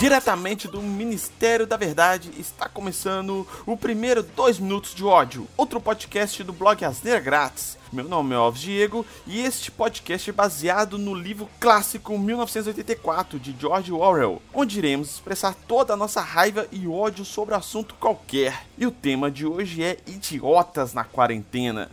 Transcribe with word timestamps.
Diretamente 0.00 0.66
do 0.66 0.80
Ministério 0.80 1.66
da 1.66 1.76
Verdade, 1.76 2.30
está 2.38 2.70
começando 2.70 3.46
o 3.66 3.76
primeiro 3.76 4.22
Dois 4.22 4.58
Minutos 4.58 4.94
de 4.94 5.04
Ódio, 5.04 5.46
outro 5.58 5.78
podcast 5.78 6.42
do 6.42 6.54
blog 6.54 6.82
Asneira 6.82 7.20
Grátis. 7.20 7.76
Meu 7.92 8.08
nome 8.08 8.32
é 8.34 8.38
Alves 8.38 8.62
Diego 8.62 9.04
e 9.26 9.42
este 9.42 9.70
podcast 9.70 10.30
é 10.30 10.32
baseado 10.32 10.96
no 10.96 11.12
livro 11.12 11.50
clássico 11.60 12.18
1984 12.18 13.38
de 13.38 13.54
George 13.60 13.92
Orwell, 13.92 14.40
onde 14.54 14.78
iremos 14.78 15.10
expressar 15.10 15.54
toda 15.68 15.92
a 15.92 15.98
nossa 15.98 16.22
raiva 16.22 16.66
e 16.72 16.88
ódio 16.88 17.22
sobre 17.22 17.54
assunto 17.54 17.94
qualquer. 17.96 18.64
E 18.78 18.86
o 18.86 18.90
tema 18.90 19.30
de 19.30 19.44
hoje 19.44 19.84
é 19.84 19.98
idiotas 20.06 20.94
na 20.94 21.04
quarentena. 21.04 21.90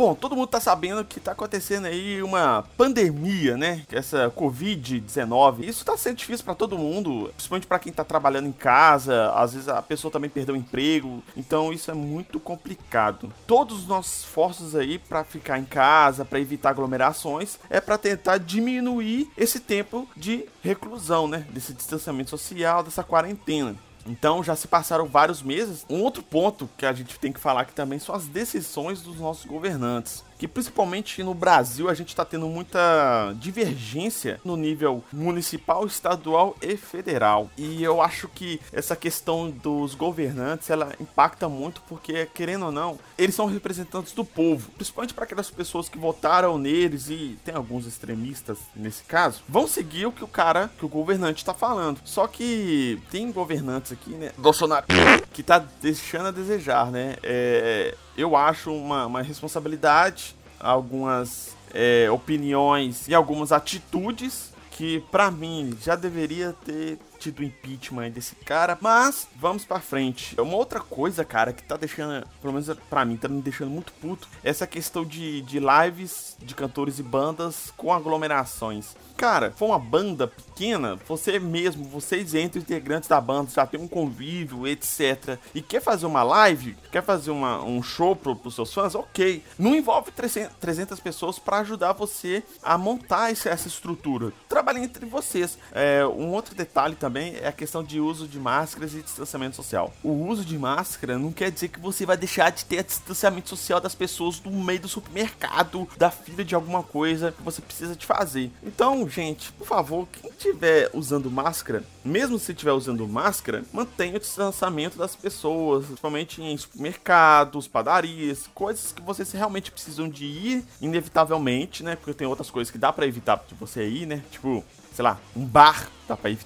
Bom, 0.00 0.14
todo 0.14 0.34
mundo 0.34 0.48
tá 0.48 0.58
sabendo 0.58 1.04
que 1.04 1.20
tá 1.20 1.32
acontecendo 1.32 1.84
aí 1.84 2.22
uma 2.22 2.64
pandemia, 2.74 3.54
né? 3.54 3.82
Essa 3.92 4.32
Covid-19. 4.34 5.62
Isso 5.62 5.84
tá 5.84 5.94
sendo 5.94 6.16
difícil 6.16 6.42
para 6.42 6.54
todo 6.54 6.78
mundo, 6.78 7.30
principalmente 7.36 7.66
para 7.66 7.78
quem 7.78 7.92
tá 7.92 8.02
trabalhando 8.02 8.48
em 8.48 8.52
casa. 8.52 9.30
Às 9.32 9.52
vezes 9.52 9.68
a 9.68 9.82
pessoa 9.82 10.10
também 10.10 10.30
perdeu 10.30 10.54
o 10.54 10.58
emprego. 10.58 11.22
Então 11.36 11.70
isso 11.70 11.90
é 11.90 11.94
muito 11.94 12.40
complicado. 12.40 13.30
Todos 13.46 13.80
os 13.80 13.86
nossos 13.86 14.20
esforços 14.20 14.74
aí 14.74 14.98
para 14.98 15.22
ficar 15.22 15.58
em 15.58 15.66
casa, 15.66 16.24
para 16.24 16.40
evitar 16.40 16.70
aglomerações, 16.70 17.58
é 17.68 17.78
para 17.78 17.98
tentar 17.98 18.38
diminuir 18.38 19.30
esse 19.36 19.60
tempo 19.60 20.08
de 20.16 20.46
reclusão, 20.62 21.28
né? 21.28 21.46
Desse 21.50 21.74
distanciamento 21.74 22.30
social, 22.30 22.82
dessa 22.82 23.04
quarentena. 23.04 23.76
Então 24.06 24.42
já 24.42 24.56
se 24.56 24.66
passaram 24.66 25.06
vários 25.06 25.42
meses. 25.42 25.84
Um 25.88 26.02
outro 26.02 26.22
ponto 26.22 26.68
que 26.76 26.86
a 26.86 26.92
gente 26.92 27.18
tem 27.18 27.32
que 27.32 27.40
falar 27.40 27.62
aqui 27.62 27.72
também 27.72 27.98
são 27.98 28.14
as 28.14 28.26
decisões 28.26 29.02
dos 29.02 29.16
nossos 29.16 29.44
governantes 29.44 30.24
que 30.40 30.48
principalmente 30.48 31.22
no 31.22 31.34
Brasil 31.34 31.90
a 31.90 31.92
gente 31.92 32.08
está 32.08 32.24
tendo 32.24 32.46
muita 32.46 33.34
divergência 33.38 34.40
no 34.42 34.56
nível 34.56 35.04
municipal, 35.12 35.86
estadual 35.86 36.56
e 36.62 36.78
federal. 36.78 37.50
E 37.58 37.84
eu 37.84 38.00
acho 38.00 38.26
que 38.26 38.58
essa 38.72 38.96
questão 38.96 39.50
dos 39.50 39.94
governantes 39.94 40.70
ela 40.70 40.94
impacta 40.98 41.46
muito 41.46 41.82
porque, 41.86 42.24
querendo 42.32 42.64
ou 42.64 42.72
não, 42.72 42.98
eles 43.18 43.34
são 43.34 43.44
representantes 43.44 44.14
do 44.14 44.24
povo, 44.24 44.70
principalmente 44.70 45.12
para 45.12 45.24
aquelas 45.24 45.50
pessoas 45.50 45.90
que 45.90 45.98
votaram 45.98 46.56
neles 46.56 47.10
e 47.10 47.38
tem 47.44 47.54
alguns 47.54 47.86
extremistas 47.86 48.56
nesse 48.74 49.02
caso, 49.02 49.42
vão 49.46 49.68
seguir 49.68 50.06
o 50.06 50.12
que 50.12 50.24
o 50.24 50.28
cara, 50.28 50.70
que 50.78 50.86
o 50.86 50.88
governante 50.88 51.42
está 51.42 51.52
falando. 51.52 52.00
Só 52.02 52.26
que 52.26 52.98
tem 53.10 53.30
governantes 53.30 53.92
aqui, 53.92 54.12
né, 54.12 54.32
Bolsonaro, 54.38 54.86
que 55.34 55.42
tá 55.42 55.58
deixando 55.82 56.28
a 56.28 56.30
desejar, 56.30 56.90
né? 56.90 57.16
É, 57.22 57.94
eu 58.16 58.36
acho 58.36 58.72
uma, 58.72 59.06
uma 59.06 59.22
responsabilidade, 59.22 60.34
algumas 60.58 61.56
é, 61.72 62.10
opiniões 62.10 63.08
e 63.08 63.14
algumas 63.14 63.52
atitudes 63.52 64.52
que, 64.70 65.00
para 65.10 65.30
mim, 65.30 65.76
já 65.82 65.94
deveria 65.94 66.54
ter 66.64 66.98
tido 67.20 67.44
impeachment 67.44 68.10
desse 68.10 68.34
cara, 68.34 68.78
mas 68.80 69.28
vamos 69.36 69.64
para 69.64 69.78
frente. 69.78 70.34
Uma 70.40 70.56
outra 70.56 70.80
coisa, 70.80 71.24
cara, 71.24 71.52
que 71.52 71.62
tá 71.62 71.76
deixando, 71.76 72.26
pelo 72.40 72.54
menos 72.54 72.70
para 72.88 73.04
mim, 73.04 73.16
tá 73.16 73.28
me 73.28 73.42
deixando 73.42 73.70
muito 73.70 73.92
puto, 74.00 74.26
é 74.42 74.48
essa 74.48 74.66
questão 74.66 75.04
de, 75.04 75.42
de 75.42 75.60
lives 75.60 76.36
de 76.38 76.54
cantores 76.54 76.98
e 76.98 77.02
bandas 77.02 77.72
com 77.76 77.92
aglomerações. 77.92 78.96
Cara, 79.16 79.52
foi 79.54 79.68
uma 79.68 79.78
banda 79.78 80.26
pequena, 80.26 80.98
você 81.06 81.38
mesmo, 81.38 81.84
vocês 81.84 82.34
entre 82.34 82.58
os 82.58 82.64
integrantes 82.64 83.06
da 83.06 83.20
banda 83.20 83.50
já 83.50 83.66
tem 83.66 83.78
um 83.78 83.86
convívio, 83.86 84.66
etc. 84.66 85.38
E 85.54 85.60
quer 85.60 85.82
fazer 85.82 86.06
uma 86.06 86.22
live, 86.22 86.74
quer 86.90 87.02
fazer 87.02 87.30
uma, 87.30 87.62
um 87.62 87.82
show 87.82 88.16
pro, 88.16 88.34
pros 88.34 88.54
seus 88.54 88.72
fãs, 88.72 88.94
ok. 88.94 89.44
Não 89.58 89.74
envolve 89.74 90.10
300, 90.10 90.56
300 90.58 91.00
pessoas 91.00 91.38
para 91.38 91.58
ajudar 91.58 91.92
você 91.92 92.42
a 92.62 92.78
montar 92.78 93.30
essa, 93.30 93.50
essa 93.50 93.68
estrutura. 93.68 94.32
Trabalhe 94.48 94.80
entre 94.80 95.04
vocês. 95.04 95.58
É, 95.72 96.06
um 96.06 96.32
outro 96.32 96.54
detalhe 96.54 96.94
também 96.94 97.09
é 97.18 97.48
a 97.48 97.52
questão 97.52 97.82
de 97.82 98.00
uso 98.00 98.28
de 98.28 98.38
máscaras 98.38 98.94
e 98.94 99.02
distanciamento 99.02 99.56
social. 99.56 99.92
O 100.02 100.28
uso 100.28 100.44
de 100.44 100.58
máscara 100.58 101.18
não 101.18 101.32
quer 101.32 101.50
dizer 101.50 101.68
que 101.68 101.80
você 101.80 102.06
vai 102.06 102.16
deixar 102.16 102.50
de 102.50 102.64
ter 102.64 102.84
distanciamento 102.84 103.48
social 103.48 103.80
das 103.80 103.94
pessoas 103.94 104.40
no 104.40 104.50
meio 104.50 104.80
do 104.80 104.88
supermercado, 104.88 105.88
da 105.96 106.10
fila 106.10 106.44
de 106.44 106.54
alguma 106.54 106.82
coisa 106.82 107.32
que 107.32 107.42
você 107.42 107.60
precisa 107.60 107.96
de 107.96 108.06
fazer. 108.06 108.50
Então, 108.62 109.08
gente, 109.08 109.52
por 109.52 109.66
favor, 109.66 110.08
quem 110.12 110.30
estiver 110.30 110.90
usando 110.92 111.30
máscara, 111.30 111.84
mesmo 112.04 112.38
se 112.38 112.52
estiver 112.52 112.72
usando 112.72 113.06
máscara, 113.06 113.64
mantenha 113.72 114.16
o 114.16 114.20
distanciamento 114.20 114.98
das 114.98 115.16
pessoas, 115.16 115.86
principalmente 115.86 116.42
em 116.42 116.56
supermercados, 116.56 117.68
padarias, 117.68 118.48
coisas 118.54 118.92
que 118.92 119.02
vocês 119.02 119.32
realmente 119.32 119.70
precisam 119.70 120.08
de 120.08 120.24
ir, 120.24 120.64
inevitavelmente, 120.80 121.82
né? 121.82 121.96
Porque 121.96 122.14
tem 122.14 122.26
outras 122.26 122.50
coisas 122.50 122.70
que 122.70 122.78
dá 122.78 122.92
para 122.92 123.06
evitar 123.06 123.42
de 123.48 123.54
você 123.54 123.88
ir, 123.88 124.06
né? 124.06 124.22
Tipo, 124.30 124.64
sei 124.92 125.02
lá, 125.02 125.18
um 125.36 125.44
bar 125.44 125.88
dá 126.10 126.16
pra 126.16 126.30
ir, 126.30 126.38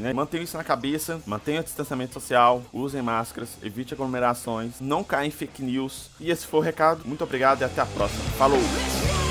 né? 0.00 0.12
Mantenha 0.12 0.42
isso 0.42 0.56
na 0.56 0.64
cabeça, 0.64 1.20
mantenha 1.26 1.60
o 1.60 1.64
distanciamento 1.64 2.14
social, 2.14 2.62
usem 2.72 3.00
máscaras, 3.00 3.56
evite 3.62 3.94
aglomerações, 3.94 4.80
não 4.80 5.02
caia 5.04 5.26
em 5.26 5.30
fake 5.30 5.62
news. 5.62 6.10
E 6.20 6.30
esse 6.30 6.46
foi 6.46 6.60
o 6.60 6.62
recado. 6.62 7.02
Muito 7.04 7.24
obrigado 7.24 7.60
e 7.60 7.64
até 7.64 7.80
a 7.80 7.86
próxima. 7.86 8.22
Falou! 8.36 9.21